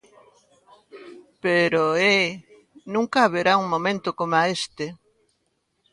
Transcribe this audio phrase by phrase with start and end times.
[1.43, 1.83] Pero
[2.15, 2.25] eh,
[2.93, 4.85] nunca haberá un momento coma este.